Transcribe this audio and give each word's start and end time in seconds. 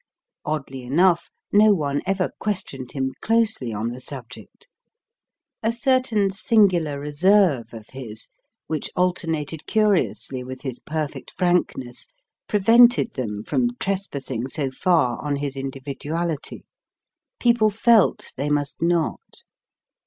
Oddly 0.45 0.81
enough, 0.81 1.29
no 1.51 1.75
one 1.75 2.01
ever 2.07 2.31
questioned 2.39 2.93
him 2.93 3.13
closely 3.21 3.71
on 3.71 3.89
the 3.89 4.01
subject. 4.01 4.67
A 5.61 5.71
certain 5.71 6.31
singular 6.31 6.99
reserve 6.99 7.71
of 7.71 7.89
his, 7.89 8.29
which 8.65 8.89
alternated 8.95 9.67
curiously 9.67 10.43
with 10.43 10.63
his 10.63 10.79
perfect 10.79 11.29
frankness, 11.29 12.07
prevented 12.47 13.13
them 13.13 13.43
from 13.43 13.75
trespassing 13.79 14.47
so 14.47 14.71
far 14.71 15.23
on 15.23 15.35
his 15.35 15.55
individuality. 15.55 16.65
People 17.39 17.69
felt 17.69 18.33
they 18.37 18.49
must 18.49 18.81
not. 18.81 19.43